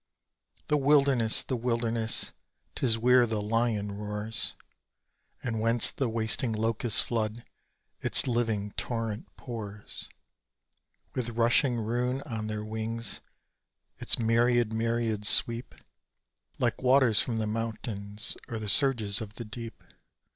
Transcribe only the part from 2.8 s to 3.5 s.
where the